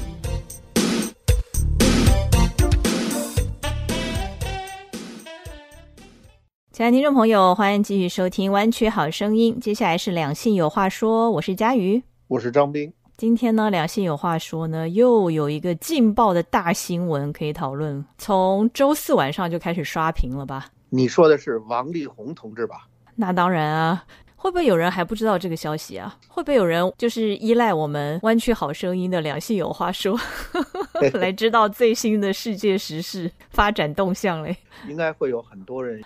[6.74, 9.56] 亲爱的听众朋友，欢迎继续收听《湾区好声音》。
[9.60, 12.04] 接下来是两性有话说，我是佳瑜。
[12.28, 12.92] 我是张斌。
[13.16, 18.06] 今天呢，两性有话说呢，又有一个劲爆的大新闻可以讨论。
[18.18, 20.66] 从周四晚上就开始刷屏了吧？
[20.90, 22.88] 你说的是王力宏同志吧？
[23.16, 26.18] 那当然啊，会不会有人还不知道这个消息啊？
[26.28, 30.18] 会不会有人就是依赖我们湾区好声音的两性有话说
[31.14, 34.56] 来知道最新的世界时事发展动向嘞？
[34.88, 36.02] 应该会有很多人。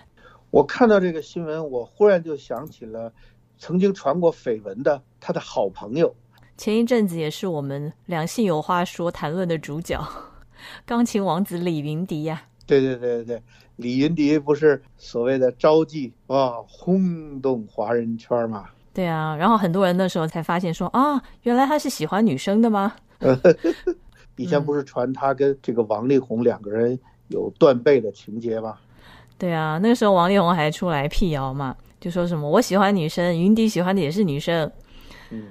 [0.50, 3.12] 我看到这个新闻，我忽然就想起了
[3.58, 6.14] 曾经传过绯闻的他的好朋友。
[6.56, 10.00] 前一阵子也是我们两性有话说谈论的主角，
[10.86, 13.42] 钢琴王子李云迪呀、对对对对对，
[13.76, 18.66] 李云迪不是所谓的招妓啊，轰动华人圈嘛？
[18.92, 22.94] 对啊，然后很多人那时候才发现说啊，原来他是喜欢女生的吗？
[24.36, 26.98] 以前不是传他跟这个王力宏两个人
[27.28, 28.76] 有断背的情节吗？
[29.38, 34.70] 对啊，那个时候王力宏还出来辟谣嘛，就说什么我喜欢女生，云迪喜欢的也是女生。
[35.30, 35.48] 嗯，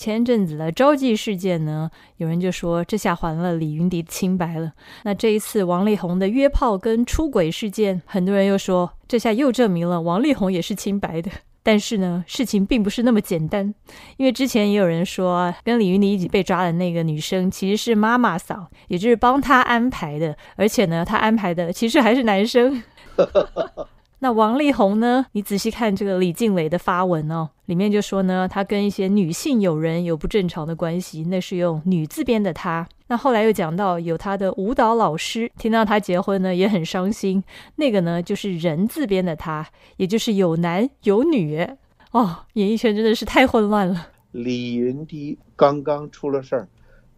[0.00, 4.72] 前一阵子的招妓事件呢，有人就说这下还了李云迪清白了。
[5.02, 11.30] 那这一次王力宏的约炮跟出轨事件，很多人又说这下又证明了王力宏也是清白的。
[11.62, 13.74] 但是呢，事情并不是那么简单，
[14.16, 22.82] 因为之前也有人说，跟李云迪一起被抓的那个女生其实是妈妈桑，也就是帮他安排的，而且呢，他安排的其实还是男生。
[24.22, 25.24] 那王力宏呢？
[25.32, 32.86] 你仔细看这个李静蕾的发文哦，里面就说呢，他跟一些女性友人有不正常的关系，那是用女字边的他。
[33.06, 37.42] 那后来又讲到有他的舞蹈老师听到他结婚呢，也很伤心，
[37.76, 41.66] 那个呢就是人字边的他，也就是有男有女。
[42.10, 44.08] 哦，演艺圈真的是太混乱了。
[44.32, 46.68] 李云迪刚刚出了事儿，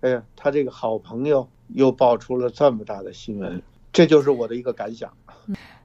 [0.03, 3.61] 哎呀，他这个好朋友又爆出了这么大的新闻，
[3.93, 5.13] 这就是我的一个感想。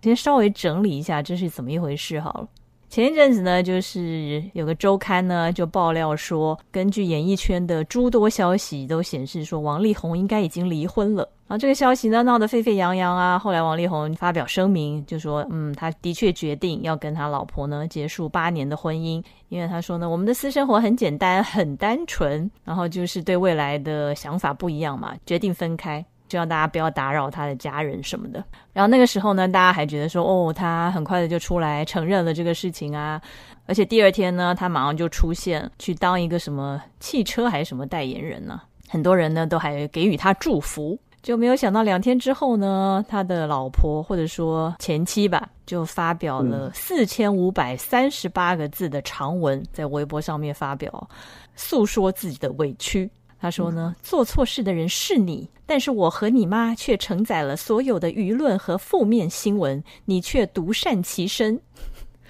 [0.02, 2.48] 先稍微整理一下这是怎么一回事好了。
[2.90, 11.28] 前一阵子呢，就是有个周刊呢就爆料说，根据演艺圈的诸多消息都显示说，王力宏应该已经离婚了。
[11.48, 13.38] 然后这个消息呢闹得沸沸扬扬啊。
[13.38, 26.04] 后来王力宏发表声明，就说，嗯，他的确决定要跟他老婆呢结束八年的婚姻，因为他说呢，我们的私生活很简单，很单纯，然后就是对未来的想法不一样嘛，决定分开。
[26.28, 28.44] 就让大家不要打扰他的家人什么的。
[28.74, 33.22] 然后那个时候呢，大家还觉得说，哦，他很快的就出来承认了这个事情啊。
[33.66, 38.62] 而且第二天呢，他马上就出现去当一个什么汽车还是什么代言人呢？
[38.88, 40.98] 很多人呢都还给予他祝福。
[41.24, 51.10] 就没有想到两天之后呢，他的老婆或者说前妻吧，就发表了四千五百三十八个字的长文，在微博上面发表，
[51.54, 53.10] 诉说自己的委屈。
[53.40, 61.60] 他说呢，做错事的人是你，但是我和你妈却承载了所有的舆论和负面新闻，你却独善其身。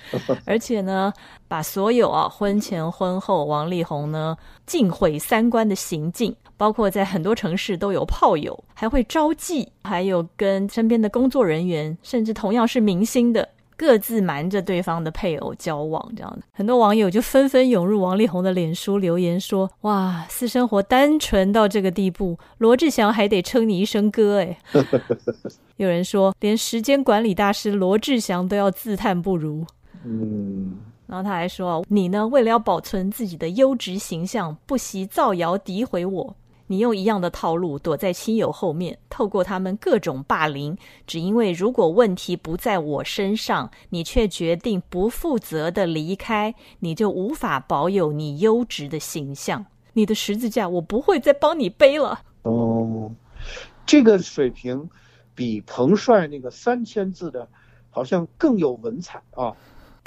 [0.45, 1.11] 而且呢，
[1.47, 13.47] 把所有啊婚前婚后王力宏呢尽毁三观的行径，包括在很多城市都有炮友，还会招妓，还有跟身边的工作人员，甚至同样是明星的。
[13.77, 24.57] 各自瞒着对方的配偶交往，这样的很多网友就纷纷涌入王力宏的脸书留言说：“哇，私生活单纯到这个地步，罗志祥还得称你一声哥。”哎，
[25.77, 29.63] 有人说连时间管理大师罗志祥都要自叹不如。
[30.03, 36.35] 嗯，然后他还说：“你呢，为了要保存自己的优质形象，不惜造谣诋毁我。”
[36.67, 49.65] 你用一样的套路躲在亲友后面，透过他们各种霸凌，只因为如果问题不在我身上，你却决定不负责的离开，你就无法保有你优质的形象。
[49.93, 52.19] 你的十字架我不会再帮你背了。
[52.43, 53.11] 哦，
[53.85, 54.89] 这个水平
[55.33, 57.47] 比彭帅那个三千字的，
[57.89, 59.55] 好像更有文采啊。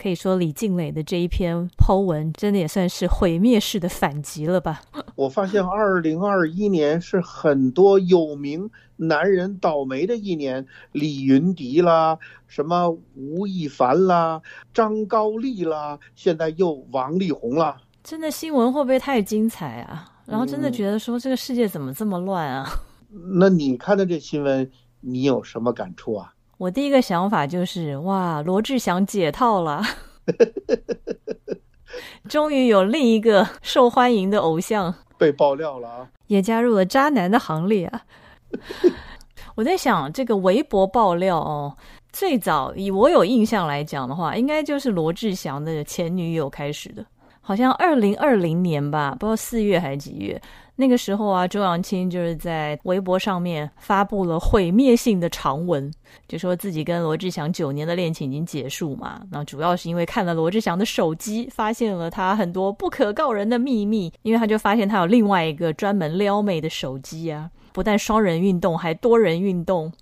[0.00, 4.80] 可以说李静蕾的这一篇抛文，真的也算是毁灭式的反击了吧？
[5.14, 14.40] 我发现二零二一年是很多有名男人倒霉的一年，李云迪啦，什么吴亦凡啦，
[14.72, 17.76] 张高丽啦，现在又王力宏啦。
[18.02, 20.10] 真的新闻会不会太精彩啊？
[20.24, 22.66] 然后真的觉得说这个世界怎么这么乱啊？
[23.36, 26.32] 那你看到这新闻，你有什么感触啊？
[26.61, 29.83] 我第一个想法就是，哇，罗志祥解套了，
[32.29, 38.03] 终于有另一个受欢迎的偶像被爆料了啊，也加入了渣男的行列啊。
[39.57, 41.75] 我在想，这个微博爆料哦，
[42.12, 47.03] 最早以我有印象来讲的话，应该就是罗志祥的前女友开始的，
[47.40, 50.38] 好像二零二零年吧，不知道四月还是几月。
[50.80, 55.92] 那个时候啊，周扬青就是在微博上面发布了毁灭性的长文，
[56.26, 59.20] 就说自己跟罗志祥九年的恋情已经结束嘛。
[59.30, 64.10] 那主要是因为看了罗志祥的手机，发现了他很多不可告人的秘密。
[64.22, 69.92] 因为他就发现他有另外一个专门撩妹的手机啊，不但双人运动，还多人运动，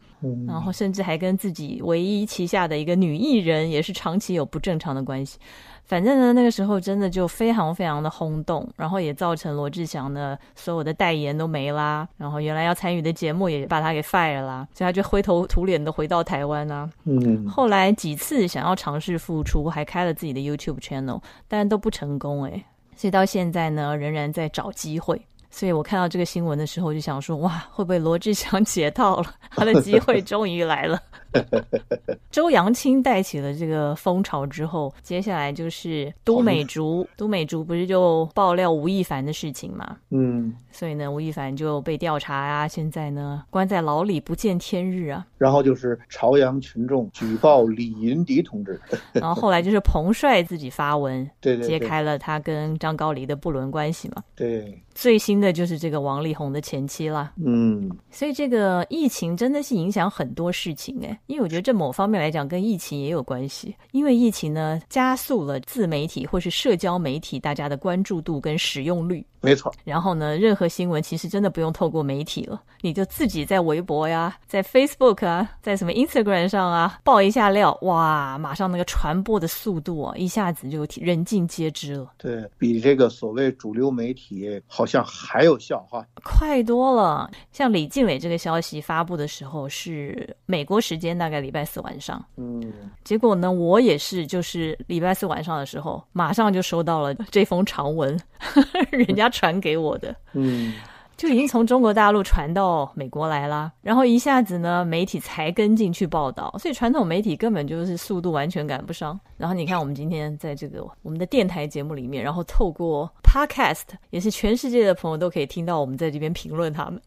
[0.47, 5.39] 然后甚至还跟自己唯一旗下的一个女艺人也是长期有不正常的关系。
[5.85, 16.91] 反正呢，那个时候真的就非常非常的轰动，然后也造成罗志祥的所有的代言都没啦，然后原来要参与的节目也把他给 fire 啦，所以他就灰头土脸的回到台湾啊。
[17.05, 22.63] 嗯，后来几次想要尝试复出，还开了自己的 YouTube channel，但都不成功诶。
[22.95, 25.19] 所以到现在呢，仍然在找机会。
[25.51, 29.35] 所以我看到这个新闻的时候，就想说，哇，会不会罗志祥 解套了？
[29.51, 31.01] 他的机会终于来了。
[32.31, 37.07] 周扬青带起了这个风潮之后，接下来就是都美竹。
[37.17, 39.97] 都美竹不是就爆料吴亦凡的事情嘛？
[40.11, 45.27] 嗯，所以呢，吴亦凡就被调查啊，现在呢关在牢里不见天日啊。
[45.37, 48.81] 然后就是朝阳群众举报李云迪同志，
[49.13, 54.23] 然后后来就是彭帅自己发文， 对对对揭开了他跟张高丽的不伦关系嘛。
[54.35, 57.33] 对，最新的就是这个王力宏的前妻啦。
[57.45, 69.25] 嗯，所以这个疫情真的是影响很多事情因为我觉得这某方面来讲跟疫情也有关系，因为疫情呢加速了自媒体或是社交媒体大家的关注度跟使用率。
[69.41, 86.05] 没错，然后呢，任何新闻其实真的不用透过媒体了，你就自己在微博呀、在 Facebook 啊、在什么 Instagram 上啊爆一下料，哇，马上那个传播的速度啊，一下子就人尽皆知了，对比这个所谓主流媒体好像还有效哈。
[86.25, 87.31] 快多了。
[87.53, 92.73] 像李静蕾这个消息发布的时候是美国时间大概礼拜四晚上，嗯，
[93.05, 98.19] 结果呢，我也是就是礼拜四晚上的时候，马上就收到了这封长文，
[98.91, 100.15] 人家传给我的。
[100.33, 100.73] 嗯，
[101.17, 109.19] 就已经从中国大陆传到美国来啦，然后一下子呢，媒体才跟进去报道，所以传统媒体根本就是速度完全赶不上。
[109.37, 117.01] 然后你看，我们今天在这个我们的电台节目里面，然后透过 Podcast，也是全世界的朋友都可以听到我们在这边评论他们，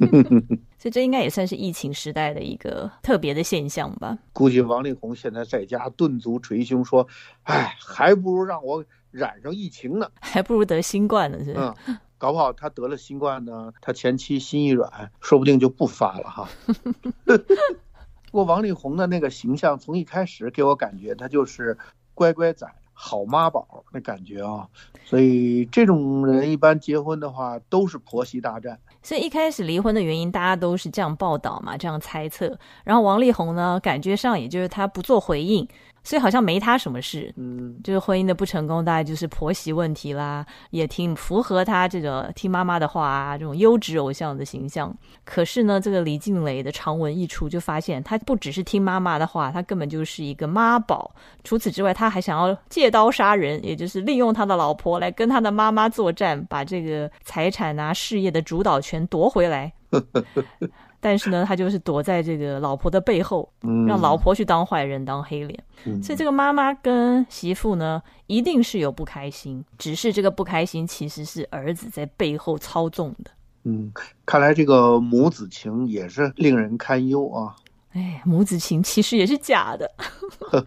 [0.78, 4.16] 所以这应该也算是疫情时代的一个特别的现象吧。
[4.32, 7.06] 估计王力宏现在在家顿足捶胸说
[7.44, 8.84] ：“哎，还不如让我
[9.14, 10.10] 染上疫情呢。
[10.20, 11.74] 还不如得新冠呢，是吧？
[11.86, 16.48] 嗯， 搞不好他得了新冠呢，他前妻心一软，说不定就不发了哈。
[18.30, 21.78] 不过王力宏的那个形象，从一开始给我感觉他就是
[22.14, 24.68] 乖乖仔、好妈宝那感觉啊，
[25.04, 28.78] 所以这种人一般结婚的话都是婆媳大战。
[29.02, 32.58] 所以一开始离婚的原因，大家都是这样报道嘛，这样猜测。
[32.82, 35.68] 然后王力宏呢，感觉上也就是他不做回应，
[36.04, 37.32] 所以好像没他什么事。
[37.36, 44.96] 嗯，就是婚姻的不成功，大概就是婆媳问题啦，也挺符合他这个听妈妈的话啊，这种优质偶像的形象。
[45.24, 51.10] 可是呢，这个李静蕾的长文一出，就发现他不只是听妈妈的话，他根本就是一个妈宝。
[51.42, 59.72] 除此之外，他还想要借刀杀人，也就是利用他的老婆来跟他的妈妈作战，把这个财产啊、事业的主导权夺回来。
[61.04, 65.64] 但是呢，他就是躲在这个老婆的背后，嗯让老婆去当坏人、当黑脸。
[65.84, 73.30] 嗯所以这个妈妈跟媳妇呢，一定是有不开心，只是这个不开心其实是儿子在背后操纵的。
[73.64, 73.92] 嗯，
[74.24, 77.54] 看来这个母子情也是令人堪忧啊。
[77.92, 79.90] 哎，母子情其实也是假的。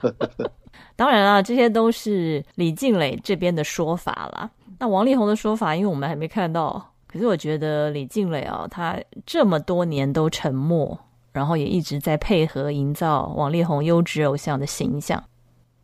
[0.96, 4.48] 当然啊，这些都是李静蕾这边的说法啦。
[4.78, 10.99] 那王力宏的说法，因为我们还没看到，可是我觉得李静蕾啊，她这么多年都沉默，
[11.32, 15.24] 然后也一直在配合营造王力宏优质偶像的形象。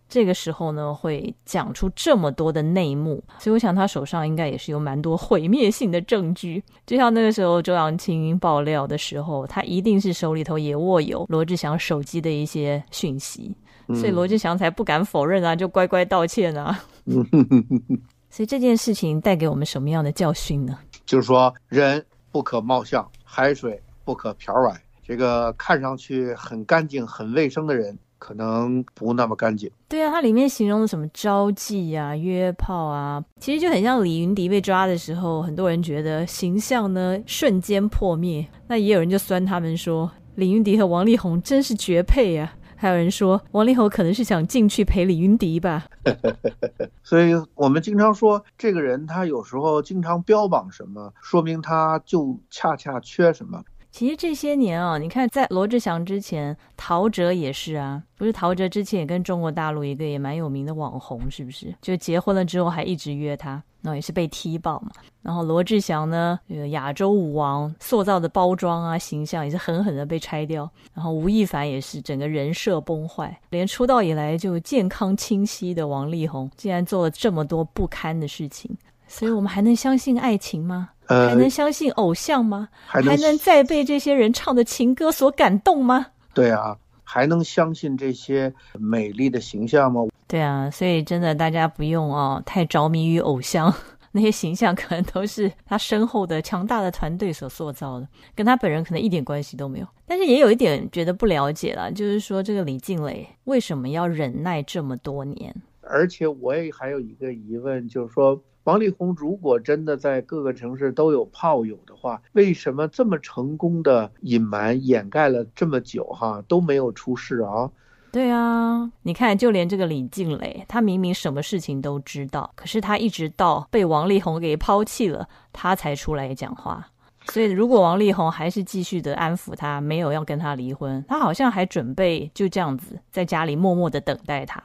[0.09, 6.63] 这个时候呢，会讲出这么多的内幕，所以我想他手上应该也是有蛮多毁灭性的证据。
[6.85, 13.55] 就像那个时候周扬青爆料的时候，他一定是手里头也握有罗志祥手机的一些讯息，
[13.95, 16.79] 所以罗志祥才不敢否认啊，就乖乖道歉啊。
[18.29, 20.77] 所以这件事情带给我们什么样的教训呢？
[21.05, 24.79] 就是说，人不可貌相，海水不可瓢崴。
[25.05, 29.69] 这个看上去很干净、很卫生的人，可能不那么干净。
[29.89, 38.47] 对啊，它里面形容的什么招妓啊、约炮啊，其实就很像李云迪被抓的时候，很多人觉得形象呢瞬间破灭。
[38.67, 42.55] 那也有人就酸他们说，李云迪和王力宏真是绝配啊。
[42.83, 45.85] 还有人说，王力宏可能是想进去陪李云迪吧。
[47.01, 53.63] 所以我们经常说，这个人他有时候经常标榜什么，说明他就恰恰缺什么。
[53.93, 61.71] 其实这些年啊，你看在罗志祥之前，陶喆也是啊，不是陶喆之前也跟中国大陆一个也蛮有名的网红，是不是？
[61.79, 63.51] 就结婚了之后还一直约他，
[63.83, 64.89] 然后也是被踢爆嘛。
[65.21, 70.67] 然后罗志祥呢，这个亚洲舞王塑造的包装啊形象也是狠狠的被拆掉。
[70.95, 78.75] 然后吴亦凡也是整个人设崩坏，连出道以来就健康清晰的王力宏，竟然做了这么多不堪的事情。
[79.07, 80.89] 所以我们还能相信爱情吗？
[81.07, 82.69] 呃还能相信偶像吗？
[82.85, 86.07] 还能还能再被这些人唱的情歌所感动吗？
[86.33, 90.01] 对啊，还能相信这些美丽的形象吗？
[90.27, 93.71] 对啊，所以真的大家不用哦太着迷于偶像，
[94.13, 99.87] 那些形象可能都是他身后的强大的团队所塑造的，跟他本人可能一点关系都没有。
[100.07, 105.53] 但是也有一点觉得不了解了，就是说这个李静蕾为什么要忍耐这么多年？
[105.81, 117.69] 而且我也还有一个疑问，就是说王力宏如果真的在各个城市都有炮友的话，为什么这么成功的隐瞒掩盖了这么久哈都没有出事啊？
[118.11, 126.87] 对啊，你看，就连这个李静蕾，她明明什么事情都知道，可是她一直到被王力宏给抛弃了，她才出来讲话。
[127.25, 134.61] 所以，如果王力宏还是继续的安抚她，没有要跟她离婚，她好像还准备就这样子在家里默默的等待他。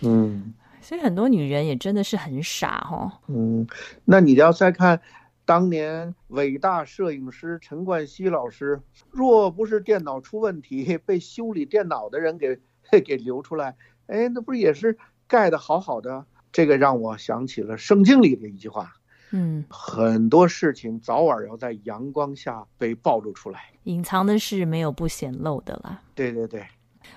[0.00, 3.66] 嗯所以很多女人也真的是很傻哈、嗯，
[4.04, 5.00] 那你要再看
[5.44, 12.58] 当年伟大摄影师陈冠希老师，若不是电脑出问题，被修理电脑的人给
[13.04, 13.76] 给流出来，
[14.06, 16.24] 哎，那不是也是盖的好好的？
[16.50, 18.94] 这个让我想起了圣经里的一句话。
[19.30, 23.60] 嗯，很多事情早晚要在阳光下被暴露出来。
[23.84, 26.00] 隐藏的事没有不显露的啦。
[26.14, 26.66] 对对对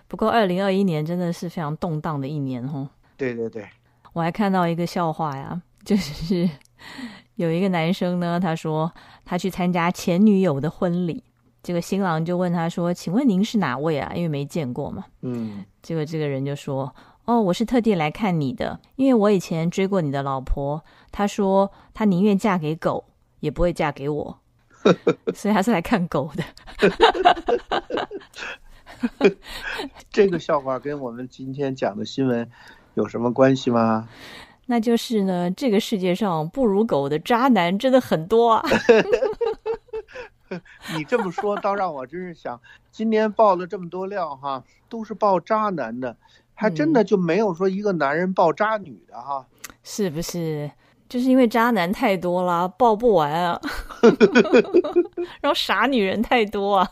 [0.10, 2.90] 不过，二零二一年真的是非常动荡的一年哦。
[3.22, 3.70] 对对对，
[4.14, 6.50] 我还看到一个笑话呀， 就是
[7.36, 8.92] 有一个男生呢，他说
[9.24, 11.24] 他去参加前女友的婚礼，
[11.62, 15.06] 这个新郎就问他说：“请问您是哪位啊？”因为没见过嘛。
[15.22, 16.96] 嗯结果这个人就说
[17.26, 23.06] ：“哦，我是特地来看你的，因为我以前追过你的老婆，她说她宁愿嫁给狗，
[23.40, 24.40] 也不会嫁给我，
[25.36, 26.44] 所以他是来看狗的。
[30.12, 32.50] 这个笑话跟我们今天讲的新闻
[32.96, 34.08] 有什么关系吗？
[34.68, 38.64] 那就是呢，这个世界上不如狗的渣男真的很多啊。
[40.96, 42.60] 你这么说，倒让我真是想，
[42.92, 46.16] 今年爆了这么多料哈，都是爆渣男的，
[46.54, 49.46] 还真的就没有说一个男人爆渣女的哈。
[49.84, 50.70] 是不是？
[51.12, 53.60] 就是因为渣男太多啦，抱不完啊。
[55.42, 56.90] 然后傻女人太多啊，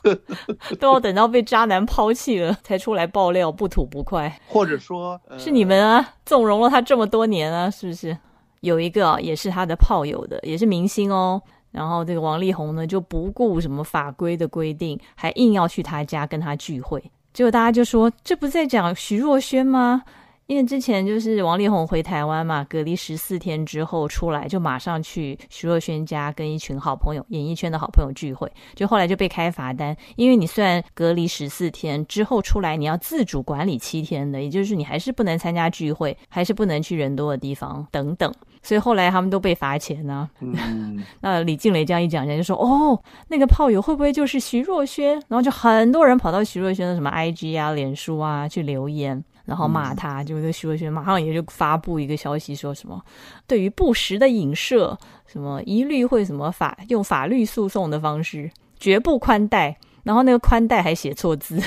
[0.77, 4.37] 都要等到被渣男抛弃了才出来爆料，不吐不快。
[4.45, 8.17] 或者说，呃是你们啊，纵容了他这么多年啊，是不是？
[8.59, 11.41] 有一个啊也是他的炮友的，也是明星哦。
[11.71, 17.01] 然后这个王力宏呢，就不顾什么法规的规定，还硬要去他家跟他聚会。
[17.31, 20.03] 结果大家就说，这不是在讲徐若瑄吗？
[20.49, 38.33] 因为之前就是王力宏回台湾嘛，隔离十四天之后出来，就马上去徐若瑄家跟一群好朋友、演艺圈的好朋友聚会，就后来就被开罚单，因为你虽然隔离十四天之后出来，你要自主管理七天的，也就是你还是不能参加聚会，还是不能去人多的地方等等，
[38.63, 53.03] 所以后来他们都被罚钱呢、嗯， 那李静蕾这样一讲，人家就说：“哦，那个炮友会不会就是徐若瑄？”然后就很多人跑到徐若瑄的什么 IG 啊、脸书啊去留言，然后骂他，就跟徐若瑄马上也就发布一个消息，说什么
[53.47, 54.95] 对于不实的影射，
[55.25, 59.75] 什么一律会什么法用法律诉讼的方式，绝不宽待。
[60.03, 61.61] 然后那个宽待还写错字，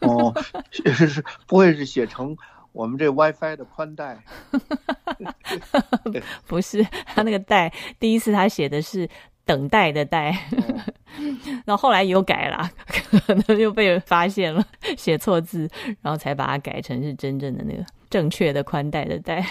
[0.00, 0.32] 哦，
[0.72, 2.36] 是是，不会是写成
[2.72, 4.18] 我们这 WiFi 的宽带？
[6.48, 6.82] 不是
[7.14, 9.08] 他那个带，第一次他写的是
[9.44, 10.30] 等待的待。
[10.30, 10.92] 哦
[11.64, 12.68] 然后后来又改了，
[13.24, 14.62] 可能又被人发现了
[14.96, 15.70] 写错字，
[16.02, 19.46] 然后才把它改成是真正的那个正确的宽带的带。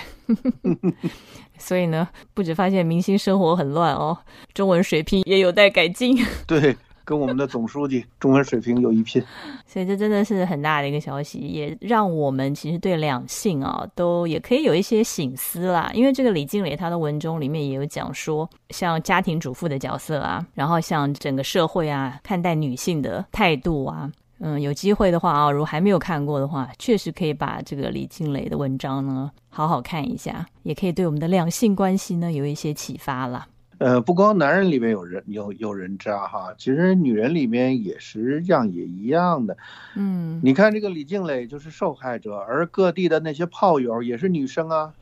[1.58, 4.18] 所以呢，不止发现明星生活很乱哦，
[4.54, 6.18] 中文水平也有待改进。
[6.46, 6.76] 对，
[7.06, 9.24] 跟我们的总书记中文水平有一拼。
[9.66, 15.92] 所以这真的是很大的一个消息，也让我们其实对两性啊，都也可以有一些醒思啦。
[15.94, 24.12] 因为这个李静蕾她的文中里面也有讲说，像家庭主妇的角色啊，然后像整个社会啊看待女性的态度啊。
[24.46, 33.48] 嗯，有机会的话啊，如果还没有看过的话，确实可以把这个李静蕾的文章呢好好看一下，也可以对我们的两性关系呢有一些启发啦。
[33.84, 39.58] 呃，不光男人里面有人有有人渣哈，其实女人里面也实际上也一样的。
[39.96, 44.94] 嗯，你看这个李静蕾就是受害者，而各地的那些炮友也是女生啊。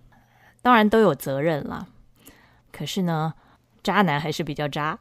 [0.63, 1.88] 当然都有责任了，
[2.71, 3.36] 可是呢，
[3.84, 4.97] 渣男还是比较渣。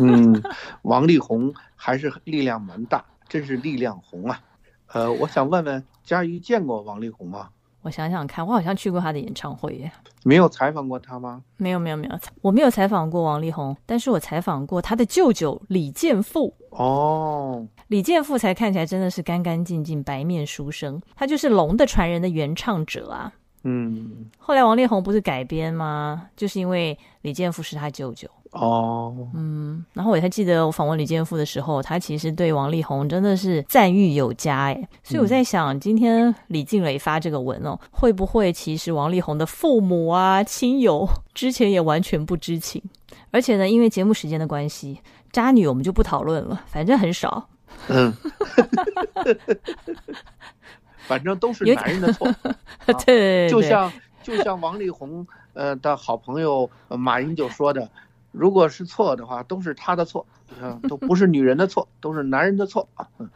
[0.00, 0.42] 嗯，
[0.82, 4.40] 王力宏还是力量蛮大，真是力量红啊。
[4.88, 7.50] 呃，我想问问佳瑜见过王力宏吗？
[7.82, 9.90] 我想想看，我好像去过他的演唱会耶。
[10.24, 11.42] 没有采访过他吗？
[11.56, 16.54] 没有没有没有，我没有采访过王力宏，但是我采访过他的舅舅李健富。
[16.70, 23.32] 哦，李健富才看起来真的是干干净净、白面书生，他就是《龙的传人》的原唱者啊。
[23.64, 26.28] 嗯，后来王力宏不是改编吗？
[26.36, 28.28] 就是因为李健富是他舅舅。
[28.52, 42.82] 哦，嗯，然后我还记得我访问李健富的时候，他其实对王力宏真的是赞誉有加哎，所以我在想，今天李静蕾发这个文哦，会不会其实王力宏的父母啊、亲友之前也完全不知情？
[43.30, 45.00] 而且呢，因为节目时间的关系，
[45.32, 47.48] 渣女我们就不讨论了，反正很少。
[47.88, 48.12] 嗯，
[51.06, 52.30] 反正都是有男人的错。
[52.84, 53.90] 对对对，就像
[54.22, 57.88] 就像王力宏呃的好朋友呃马英就说的，
[58.32, 60.26] 如果是错的话，都是他的错，
[60.60, 62.88] 嗯、都不是女人的错，都是男人的错。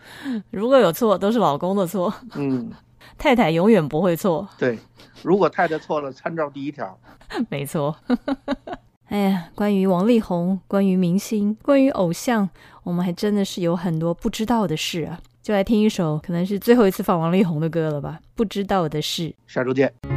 [0.51, 2.71] 如果有错，都是老公的错，嗯，
[3.17, 4.49] 太太永远不会错。
[4.59, 4.79] 对，
[5.23, 6.99] 如果太太错了，参照第一条。
[7.49, 7.95] 没错。
[9.09, 12.49] 哎呀，关于王力宏，关于明星，关于偶像，
[12.83, 15.21] 我们还真的是有很多不知道的事啊！
[15.43, 18.19] 就来听一首，可能是最后一次放王力宏的歌了吧？
[18.35, 19.35] 不知道的事。
[19.47, 20.16] 下周见。